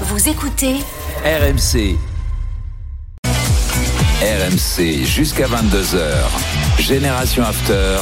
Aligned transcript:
Vous 0.00 0.28
écoutez 0.28 0.74
RMC. 1.24 1.96
RMC 4.20 5.04
jusqu'à 5.04 5.46
22h. 5.46 6.80
Génération 6.80 7.44
After. 7.44 7.98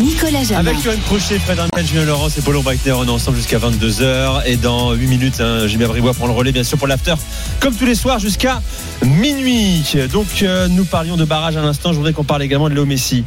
Nicolas 0.00 0.42
Jamin. 0.42 0.70
Avec 0.70 0.82
Johan 0.82 0.96
Crochet, 1.04 1.38
Fred 1.38 1.58
Armel, 1.58 1.86
Julien 1.86 2.06
Laurence 2.06 2.38
et 2.38 2.40
Paulo 2.40 2.62
Breitner, 2.62 2.92
on 2.92 3.04
est 3.04 3.10
ensemble 3.10 3.36
jusqu'à 3.36 3.58
22h. 3.58 4.46
Et 4.46 4.56
dans 4.56 4.94
8 4.94 5.06
minutes, 5.06 5.40
hein, 5.42 5.66
Jimmy 5.66 5.84
Bribois 5.84 6.14
prend 6.14 6.26
le 6.26 6.32
relais, 6.32 6.52
bien 6.52 6.64
sûr, 6.64 6.78
pour 6.78 6.86
l'after, 6.88 7.14
comme 7.60 7.74
tous 7.74 7.84
les 7.84 7.94
soirs, 7.94 8.18
jusqu'à 8.18 8.62
minuit. 9.04 9.84
Donc, 10.10 10.42
euh, 10.42 10.68
nous 10.68 10.86
parlions 10.86 11.18
de 11.18 11.26
barrage 11.26 11.58
à 11.58 11.60
l'instant. 11.60 11.92
Je 11.92 11.98
voudrais 11.98 12.14
qu'on 12.14 12.24
parle 12.24 12.42
également 12.42 12.70
de 12.70 12.74
Léo 12.74 12.86
Messi. 12.86 13.24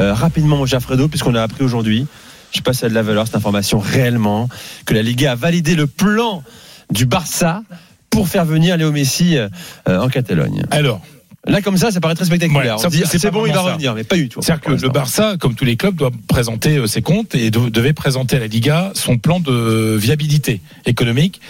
Euh, 0.00 0.12
rapidement, 0.12 0.56
mon 0.56 0.66
cher 0.66 0.82
Fredo, 0.82 1.06
puisqu'on 1.06 1.36
a 1.36 1.42
appris 1.42 1.62
aujourd'hui, 1.62 2.08
je 2.50 2.56
sais 2.56 2.62
pas 2.62 2.72
si 2.72 2.80
ça 2.80 2.86
a 2.86 2.88
de 2.88 2.94
la 2.94 3.02
valeur, 3.02 3.26
cette 3.26 3.36
information, 3.36 3.78
réellement, 3.78 4.48
que 4.86 4.94
la 4.94 5.02
Liga 5.02 5.32
a 5.32 5.34
validé 5.36 5.76
le 5.76 5.86
plan 5.86 6.42
du 6.90 7.06
Barça 7.06 7.62
pour 8.10 8.28
faire 8.28 8.44
venir 8.44 8.76
Léo 8.76 8.92
Messi 8.92 9.36
euh, 9.36 9.48
en 9.86 10.08
Catalogne. 10.08 10.64
Alors, 10.70 11.00
Là, 11.46 11.62
comme 11.62 11.78
ça, 11.78 11.90
ça 11.90 12.00
paraît 12.00 12.14
très 12.14 12.26
spectaculaire. 12.26 12.76
Ouais, 12.76 12.90
c'est 13.06 13.30
bon, 13.30 13.46
il 13.46 13.52
va 13.52 13.54
ça. 13.54 13.62
revenir, 13.62 13.94
mais 13.94 14.04
pas 14.04 14.16
du 14.16 14.28
tout. 14.28 14.42
c'est-à-dire 14.42 14.60
que 14.62 14.72
le. 14.72 14.88
Barça, 14.90 15.36
comme 15.40 15.54
tous 15.54 15.64
les 15.64 15.76
clubs, 15.76 15.94
doit 15.96 16.10
présenter 16.28 16.76
euh, 16.76 16.86
ses 16.86 17.00
comptes 17.00 17.34
et 17.34 17.50
de- 17.50 17.70
devait 17.70 17.94
présenter 17.94 18.36
à 18.36 18.40
la 18.40 18.46
Liga 18.46 18.92
son 18.94 19.16
plan 19.16 19.40
de 19.40 19.96
viabilité 19.98 20.60
économique 20.84 21.40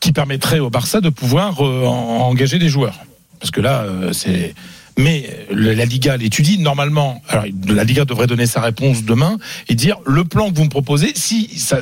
qui 0.00 0.10
permettrait 0.12 0.58
au 0.58 0.70
Barça 0.70 1.00
de 1.00 1.08
pouvoir 1.08 1.64
euh, 1.64 1.84
en- 1.86 2.26
engager 2.28 2.58
des 2.58 2.68
joueurs. 2.68 2.98
Parce 3.38 3.52
que 3.52 3.60
là, 3.60 3.84
c'est. 4.12 4.56
Mais 4.98 5.30
le- 5.50 5.72
la 5.74 5.84
Liga 5.86 6.16
l'étudie 6.16 6.58
normalement. 6.58 7.22
Alors 7.28 7.44
la 7.68 7.84
Liga 7.84 8.04
devrait 8.04 8.26
donner 8.26 8.46
sa 8.46 8.60
réponse 8.60 9.04
demain 9.04 9.38
et 9.68 9.74
dire 9.74 9.96
le 10.04 10.24
plan 10.24 10.50
que 10.50 10.56
vous 10.56 10.64
me 10.64 10.68
proposez, 10.68 11.12
si 11.14 11.48
ça, 11.58 11.80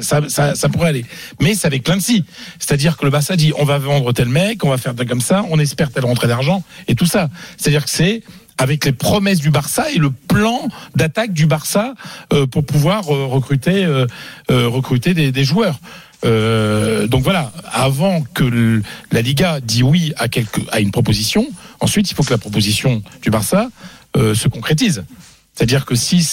pourrait 0.69 0.91
aller. 0.91 1.05
Mais 1.41 1.55
c'est 1.55 1.67
avec 1.67 1.83
si. 2.01 2.25
C'est-à-dire 2.59 2.97
que 2.99 3.05
le 3.07 3.11
Barça 3.11 3.35
dit 3.37 3.53
on 3.59 3.65
va 3.65 3.79
vendre 3.79 4.13
tel 4.13 4.29
mec, 4.29 4.65
on 4.65 4.69
va 4.69 4.77
faire 4.77 4.95
comme 5.09 5.23
ça, 5.23 5.45
on 5.51 5.59
espère 5.59 5.91
telle 5.91 6.05
rentrée 6.05 6.29
d'argent 6.29 6.63
et 6.89 6.95
tout 6.95 7.07
ça. 7.07 7.31
C'est-à-dire 7.57 7.85
que 7.85 7.91
c'est 7.91 8.23
avec 8.59 8.85
les 8.85 8.93
promesses 8.93 9.41
du 9.41 9.51
Barça 9.51 9.91
et 9.91 9.99
le 9.99 10.11
plan 10.11 10.69
d'attaque 10.95 11.33
du 11.33 11.47
Barça 11.47 11.95
euh, 12.33 12.47
pour 12.47 12.65
pouvoir 12.65 13.15
euh, 13.15 13.27
recruter 13.27 13.85
euh, 13.85 14.07
recruter 14.49 15.15
des, 15.15 15.45
joueurs. 15.45 15.79
Donc 16.23 17.23
voilà, 17.23 17.53
avant 17.73 18.23
que 18.35 18.83
la 19.13 19.23
Liga 19.23 19.61
dit 19.61 19.83
oui 19.83 20.13
à, 20.17 20.29
quelque, 20.29 20.61
à 20.73 20.81
une 20.81 20.91
proposition, 20.91 21.47
ensuite 21.81 22.11
il 22.11 22.15
faut 22.15 22.25
que 22.25 22.33
la 22.33 22.39
proposition 22.39 23.03
du 23.23 23.31
Barça 23.31 23.69
se 24.15 24.49
concrétise. 24.49 25.05
C'est-à-dire 25.57 25.87
que 25.87 25.95
si 25.95 26.25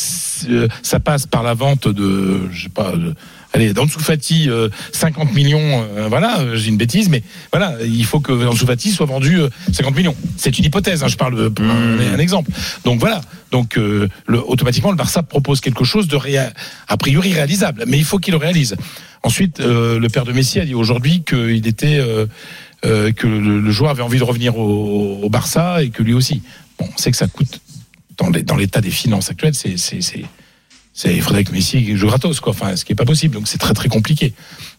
euh, 0.50 0.68
ça 0.84 1.00
passe 1.00 1.26
par 1.26 1.44
la 1.44 1.54
vente 1.54 1.88
de, 1.88 2.42
je 2.52 2.64
sais 2.64 2.70
pas, 2.70 2.92
de- 2.92 3.16
allez, 3.54 3.74
d'Ansu 3.74 4.00
Fati, 4.00 4.50
euh, 4.50 4.68
50 4.92 5.34
millions, 5.34 5.60
euh, 5.96 6.08
voilà, 6.10 6.40
euh, 6.42 6.56
j'ai 6.58 6.68
une 6.70 6.76
bêtise, 6.78 7.08
mais 7.08 7.24
voilà, 7.54 7.78
il 7.86 8.04
faut 8.04 8.20
que 8.20 8.34
Ansu 8.46 8.66
Fati 8.66 8.92
soit 8.92 9.06
vendu 9.06 9.40
euh, 9.40 9.48
50 9.72 9.96
millions. 9.96 10.16
C'est 10.36 10.60
une 10.60 10.66
hypothèse, 10.66 11.04
hein, 11.04 11.08
je 11.08 11.16
parle 11.16 11.36
de, 11.52 11.64
un, 11.64 12.20
exemple. 12.20 12.52
Donc 12.84 13.00
voilà, 13.00 13.22
donc 13.52 13.78
euh, 13.78 14.10
automatiquement 14.28 14.92
le 14.92 14.98
Barça 14.98 15.24
propose 15.24 15.62
quelque 15.62 15.86
chose 15.86 16.10
de 16.10 16.18
réa- 16.18 16.52
a 16.90 16.98
priori 16.98 17.32
réalisable, 17.34 17.86
mais 17.88 17.98
il 17.98 18.04
faut 18.06 18.18
qu'il 18.20 18.34
le 18.34 18.38
réalise. 18.40 18.76
Ensuite, 19.24 19.62
euh, 19.62 20.00
le 20.00 20.10
père 20.10 20.26
de 20.26 20.34
Messi 20.34 20.60
a 20.60 20.66
dit 20.66 20.76
aujourd'hui 20.76 21.24
qu'il 21.24 21.66
était 21.66 21.98
euh, 21.98 22.26
euh, 22.84 23.14
que 23.14 23.26
le, 23.28 23.72
joueur 23.72 23.92
avait 23.92 24.02
envie 24.04 24.20
de 24.20 24.24
revenir 24.26 24.58
au, 24.58 25.22
au 25.24 25.30
Barça 25.30 25.82
et 25.82 25.92
que 25.92 26.04
lui 26.04 26.14
aussi. 26.14 26.42
Bon, 26.78 26.90
on 26.94 26.98
sait 26.98 27.12
que 27.12 27.16
ça 27.18 27.28
coûte 27.28 27.62
dans 28.18 28.56
l'état 28.56 28.82
des 28.82 28.92
finances 28.92 29.30
actuelles, 29.30 29.56
c'est 29.56 29.78
c'est 30.96 31.20
Frédéric 31.22 31.52
Messi 31.52 31.98
joue 31.98 32.08
gratos 32.08 32.40
quoi. 32.40 32.52
Enfin, 32.52 32.76
ce 32.76 32.86
qui 32.86 32.92
est 32.92 32.96
pas 32.96 33.06
possible. 33.06 33.36
Donc 33.36 33.48
c'est 33.48 33.58
très 33.58 33.74
très 33.74 33.90
compliqué. 33.90 34.34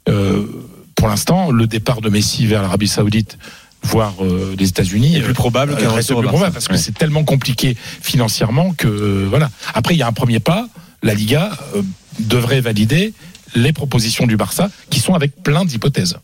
Euh, 0.08 0.46
pour 0.94 1.08
l'instant, 1.08 1.50
le 1.50 1.66
départ 1.66 2.00
de 2.00 2.08
Messi 2.08 2.46
vers 2.46 2.62
l'Arabie 2.62 2.88
Saoudite, 2.88 3.36
voire 3.82 4.14
euh, 4.20 4.54
les 4.58 4.68
États-Unis, 4.68 5.16
est 5.16 5.20
plus 5.20 5.30
euh, 5.30 5.34
probable 5.34 5.76
qu'un 5.76 5.90
reste 5.90 6.10
retour 6.10 6.22
plus 6.22 6.28
probable 6.28 6.54
parce 6.54 6.68
que 6.68 6.76
c'est 6.76 6.96
tellement 6.96 7.24
compliqué 7.24 7.76
financièrement 8.00 8.72
que 8.74 8.86
euh, 8.86 9.26
voilà. 9.28 9.50
Après, 9.74 9.94
il 9.94 9.98
y 9.98 10.02
a 10.02 10.06
un 10.06 10.12
premier 10.12 10.40
pas. 10.40 10.68
La 11.02 11.14
Liga 11.14 11.50
euh, 11.74 11.82
devrait 12.20 12.60
valider 12.60 13.12
les 13.54 13.72
propositions 13.72 14.26
du 14.26 14.36
Barça 14.36 14.70
qui 14.90 15.00
sont 15.00 15.14
avec 15.14 15.42
plein 15.42 15.64
d'hypothèses. 15.64 16.16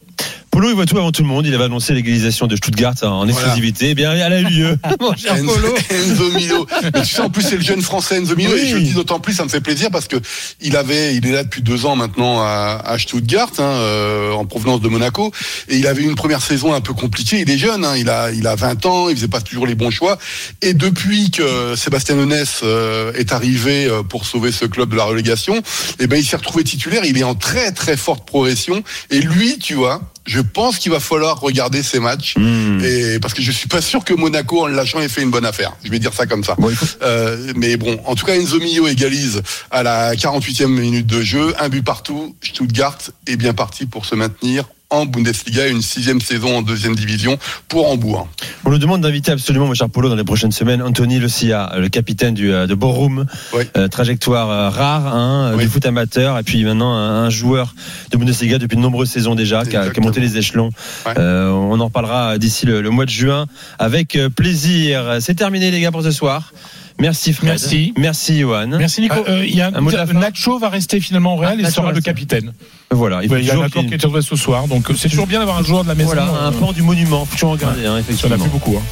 Polo, 0.51 0.69
il 0.69 0.75
voit 0.75 0.87
tout 0.87 0.99
avant 0.99 1.13
tout 1.13 1.23
le 1.23 1.29
monde. 1.29 1.47
Il 1.47 1.55
avait 1.55 1.65
annoncé 1.65 1.95
l'égalisation 1.95 2.49
de 2.49 2.57
Stuttgart 2.57 2.95
en 3.03 3.29
exclusivité. 3.29 3.91
Eh 3.91 3.95
bien, 3.95 4.13
elle 4.13 4.33
a 4.33 4.41
eu 4.41 4.47
lieu. 4.47 4.79
Mon 5.01 5.15
cher 5.17 5.37
Enzo, 5.37 5.53
Polo. 5.53 5.75
Enzo 5.91 6.31
Milo. 6.33 6.67
Mais 6.83 7.03
tu 7.03 7.07
sais, 7.07 7.21
en 7.21 7.31
plus, 7.31 7.43
c'est 7.43 7.57
le 7.57 7.63
jeune 7.63 7.83
français 7.83 8.17
Enzo 8.17 8.35
Milo. 8.35 8.53
Oui. 8.55 8.61
Et 8.61 8.67
je 8.69 8.75
le 8.75 8.83
dis 8.83 8.93
d'autant 8.93 9.21
plus, 9.21 9.35
ça 9.35 9.45
me 9.45 9.49
fait 9.49 9.61
plaisir 9.61 9.91
parce 9.93 10.09
que 10.09 10.17
il 10.61 10.77
avait, 10.77 11.15
il 11.15 11.25
est 11.27 11.33
là 11.33 11.45
depuis 11.45 11.63
deux 11.63 11.87
ans 11.87 11.95
maintenant 11.95 12.41
à, 12.41 12.83
à 12.85 12.99
Stuttgart, 12.99 13.51
hein, 13.59 13.63
euh, 13.63 14.33
en 14.33 14.45
provenance 14.45 14.81
de 14.81 14.89
Monaco. 14.89 15.31
Et 15.69 15.77
il 15.77 15.87
avait 15.87 16.03
une 16.03 16.17
première 16.17 16.43
saison 16.43 16.75
un 16.75 16.81
peu 16.81 16.95
compliquée. 16.95 17.41
Il 17.41 17.51
est 17.51 17.59
jeune, 17.59 17.85
hein, 17.85 17.97
il 17.97 18.11
a, 18.11 18.33
il 18.33 18.47
a 18.49 18.57
20 18.57 18.87
ans, 18.87 19.09
il 19.09 19.15
faisait 19.15 19.29
pas 19.29 19.41
toujours 19.41 19.69
les 19.69 19.77
bons 19.77 19.91
choix. 19.91 20.19
Et 20.63 20.75
depuis 20.75 21.31
que 21.31 21.77
Sébastien 21.77 22.19
Onès 22.19 22.61
euh, 22.65 23.13
est 23.15 23.33
arrivé 23.33 23.87
euh, 23.87 24.03
pour 24.03 24.27
sauver 24.27 24.51
ce 24.51 24.65
club 24.65 24.91
de 24.91 24.97
la 24.97 25.05
relégation, 25.05 25.63
eh 26.01 26.09
ben, 26.09 26.17
il 26.17 26.25
s'est 26.25 26.37
retrouvé 26.37 26.65
titulaire. 26.65 27.05
Il 27.05 27.17
est 27.19 27.23
en 27.23 27.37
très, 27.37 27.71
très 27.71 27.97
forte 27.97 28.27
progression. 28.27 28.83
Et 29.11 29.21
lui, 29.21 29.59
tu 29.59 29.75
vois, 29.75 30.01
je 30.31 30.41
pense 30.41 30.79
qu'il 30.79 30.93
va 30.93 31.01
falloir 31.01 31.41
regarder 31.41 31.83
ces 31.83 31.99
matchs. 31.99 32.35
Hmm. 32.37 32.79
Et 32.85 33.19
parce 33.19 33.35
que 33.35 33.43
je 33.43 33.51
suis 33.51 33.67
pas 33.67 33.81
sûr 33.81 34.05
que 34.05 34.15
Monaco 34.15 34.63
en 34.63 34.67
le 34.69 34.77
lâchant 34.77 35.01
ait 35.01 35.09
fait 35.09 35.23
une 35.23 35.31
bonne 35.31 35.45
affaire. 35.45 35.73
Je 35.83 35.91
vais 35.91 35.99
dire 35.99 36.15
ça 36.15 36.27
comme 36.27 36.45
ça. 36.45 36.57
Euh, 37.03 37.53
mais 37.57 37.77
bon, 37.77 37.99
en 38.07 38.15
tout 38.15 38.25
cas, 38.25 38.37
Enzo 38.37 38.61
Mio 38.61 38.87
égalise 38.87 39.43
à 39.73 39.83
la 39.83 40.15
48e 40.15 40.69
minute 40.69 41.09
de 41.09 41.21
jeu, 41.23 41.53
un 41.59 41.69
but 41.69 41.83
partout. 41.83 42.37
Stuttgart 42.43 42.99
est 43.27 43.37
bien 43.37 43.55
parti 43.55 43.87
pour 43.87 44.07
se 44.07 44.15
maintenir 44.15 44.67
en 44.91 45.07
Bundesliga, 45.07 45.69
une 45.69 45.83
sixième 45.83 46.21
saison 46.21 46.59
en 46.59 46.63
deuxième 46.63 46.95
division 46.97 47.39
pour 47.69 47.89
Hambourg. 47.91 48.29
On 48.65 48.71
nous 48.71 48.79
demande 48.79 49.01
d'inviter 49.03 49.31
absolument, 49.31 49.67
mon 49.67 49.75
cher 49.75 49.89
Polo, 49.89 50.09
dans 50.09 50.17
les 50.17 50.25
prochaines 50.25 50.51
semaines, 50.53 50.83
Anthony 50.83 51.19
Lucia, 51.21 51.73
le 51.79 51.89
capitaine 51.89 52.35
du, 52.35 52.53
euh, 52.53 52.67
de 52.67 52.75
Borum. 52.75 53.27
Oui. 53.55 53.63
Euh, 53.77 53.87
trajectoire 53.89 54.51
euh, 54.51 54.69
rare 54.69 55.07
hein, 55.15 55.53
Oui. 55.57 55.63
du 55.65 55.71
foot 55.71 55.87
amateur. 55.87 56.39
Et 56.39 56.43
puis 56.43 56.65
maintenant, 56.65 56.93
un, 56.95 57.25
un 57.25 57.31
joueur 57.31 57.75
de 58.11 58.17
Bundesliga 58.17 58.59
depuis 58.59 58.77
de 58.77 58.81
nombreuses 58.83 59.11
saisons 59.11 59.35
déjà, 59.37 59.63
qui 59.63 59.69
a, 59.69 59.71
qui 59.71 59.77
a 59.77 59.81
Exactement. 59.81 60.07
monté 60.09 60.21
les 60.21 60.37
échelons. 60.37 60.71
Ouais. 61.07 61.15
Euh, 61.19 61.51
on 61.51 61.79
en 61.79 61.85
reparlera 61.85 62.39
d'ici 62.39 62.67
le, 62.67 62.81
le 62.83 62.91
mois 62.91 63.05
de 63.05 63.11
juin 63.11 63.47
avec 63.79 64.19
plaisir. 64.35 65.19
C'est 65.21 65.35
terminé, 65.35 65.71
les 65.71 65.81
gars, 65.81 65.93
pour 65.93 66.03
ce 66.03 66.11
soir. 66.11 66.53
Merci, 67.01 67.33
Fred. 67.33 67.49
Merci. 67.49 67.93
Merci, 67.97 68.39
Johan. 68.39 68.67
Merci 68.79 69.01
Nico. 69.01 69.25
Euh, 69.29 69.45
il 69.45 69.55
y 69.55 69.61
a 69.61 69.71
Nacho 69.71 70.59
va 70.59 70.69
rester 70.69 71.01
finalement 71.01 71.35
au 71.35 71.37
Real 71.39 71.55
Ah, 71.57 71.61
et 71.61 71.63
Nacho 71.63 71.75
sera 71.77 71.93
le 71.93 72.01
capitaine. 72.01 72.53
Voilà. 72.91 73.23
Il 73.25 73.31
Ouais, 73.33 73.41
il 73.41 73.47
y 73.47 73.51
a 73.51 73.55
un 73.59 73.63
accord 73.63 73.85
qui 73.87 73.95
est 73.95 73.99
trouvé 73.99 74.21
ce 74.23 74.37
soir, 74.37 74.69
donc 74.69 74.91
euh, 74.91 74.95
c'est 74.97 75.09
toujours 75.09 75.27
bien 75.27 75.39
d'avoir 75.39 75.59
un 75.59 75.63
joueur 75.63 75.83
de 75.85 75.89
la 75.89 75.95
maison. 75.95 76.09
Voilà, 76.09 76.25
un 76.25 76.53
euh, 76.53 76.59
pan 76.59 76.73
du 76.73 76.83
monument. 76.83 77.25
Faut 77.25 77.35
toujours 77.35 77.53
regarder, 77.53 77.81
hein, 77.81 77.83
Il 77.83 77.87
y 77.87 77.89
en 77.89 77.95
a 77.95 78.01
effectivement. 78.01 78.37
plus 78.39 78.51
beaucoup. 78.51 78.77
Hein. 78.77 78.83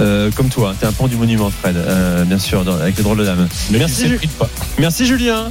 Euh, 0.00 0.30
comme 0.30 0.48
toi, 0.48 0.74
t'es 0.78 0.86
un 0.86 0.92
pan 0.92 1.08
du 1.08 1.16
monument, 1.16 1.50
Fred. 1.50 1.76
Euh, 1.76 2.24
bien 2.24 2.38
sûr, 2.38 2.64
dans- 2.64 2.76
avec 2.76 2.96
les 2.96 3.02
drôles 3.02 3.18
de 3.18 3.24
dames. 3.24 3.48
Mais 3.70 3.78
Merci, 3.78 4.08
Ju- 4.08 4.20
pas. 4.38 4.48
Merci, 4.78 5.06
Julien. 5.06 5.50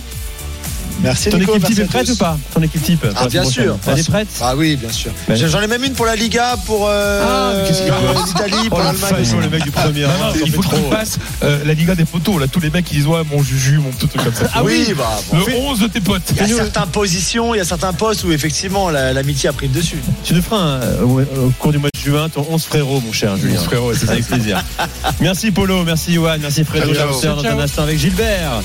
Merci 1.01 1.29
Ton 1.29 1.37
Nico, 1.37 1.55
équipe 1.55 1.67
type 1.69 1.79
est 1.79 1.85
prête 1.85 2.09
ou 2.09 2.15
pas 2.15 2.37
Ton 2.53 2.61
équipe 2.61 2.81
type 2.83 3.05
Ah 3.15 3.27
bien 3.27 3.43
sûr. 3.43 3.77
Elle 3.87 3.99
est 3.99 4.09
prête 4.09 4.27
Ah 4.41 4.55
oui, 4.55 4.75
bien 4.75 4.91
sûr. 4.91 5.11
J'en 5.29 5.61
ai 5.61 5.67
même 5.67 5.83
une 5.83 5.93
pour 5.93 6.05
la 6.05 6.15
Liga, 6.15 6.55
pour 6.65 6.87
euh, 6.89 7.23
Ah, 7.25 7.65
qu'est-ce 7.67 7.79
qu'il 7.79 7.87
y 7.87 7.91
a 7.91 7.95
l'Italie, 8.25 8.53
Oh, 8.65 8.69
pour 8.69 8.79
le 8.79 8.85
l'Allemagne. 8.85 9.41
le 9.41 9.49
mec 9.49 9.63
du 9.63 9.71
premier. 9.71 10.01
Non, 10.03 10.09
hein, 10.09 10.13
non, 10.35 10.41
il 10.45 10.51
faut 10.51 10.61
qu'il 10.61 10.81
passe 10.89 11.17
euh, 11.43 11.59
la 11.65 11.73
Liga 11.73 11.95
des 11.95 12.05
poteaux. 12.05 12.37
Là, 12.39 12.47
tous 12.47 12.59
les 12.59 12.69
mecs 12.69 12.85
qui 12.85 12.95
disent 12.95 13.07
ouais, 13.07 13.21
mon 13.31 13.41
Juju, 13.43 13.77
mon 13.77 13.91
tout 13.91 14.07
truc 14.07 14.23
comme 14.23 14.33
ça. 14.33 14.45
Ah 14.53 14.63
oui, 14.63 14.93
bah, 14.97 15.19
bon. 15.31 15.37
le 15.37 15.53
11 15.55 15.79
de 15.79 15.87
tes 15.87 16.01
potes. 16.01 16.21
Il 16.31 16.37
y 16.47 16.53
a 16.53 16.55
certaines 16.55 16.85
positions, 16.91 17.53
il 17.55 17.57
y 17.59 17.61
a 17.61 17.65
certains 17.65 17.93
postes 17.93 18.23
où 18.23 18.31
effectivement 18.31 18.89
la- 18.89 19.13
l'amitié 19.13 19.49
a 19.49 19.53
pris 19.53 19.67
le 19.67 19.73
dessus. 19.73 19.99
Tu 20.23 20.33
nous 20.33 20.41
feras 20.41 20.57
un, 20.57 20.81
euh, 20.81 21.01
au, 21.03 21.21
au 21.21 21.49
cours 21.59 21.71
du 21.71 21.77
mois 21.77 21.89
de 21.93 21.99
juin 21.99 22.27
ton 22.29 22.45
11 22.49 22.63
frérot, 22.65 23.01
mon 23.05 23.13
cher 23.13 23.37
Julien. 23.37 23.59
frérot, 23.59 23.93
c'est 23.93 24.05
ça. 24.05 24.11
Avec 24.13 24.27
plaisir. 24.27 24.63
merci 25.21 25.51
Polo, 25.51 25.83
merci 25.83 26.13
Johan, 26.13 26.37
merci 26.41 26.63
Fredo. 26.63 26.91
Dans 26.93 27.45
un 27.45 27.59
instant 27.59 27.83
avec 27.83 27.97
Gilbert. 27.99 28.61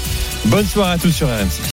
Bonne 0.47 0.66
soirée 0.66 0.93
à 0.95 0.99
tous 0.99 1.11
sur 1.12 1.27
RMC. 1.28 1.62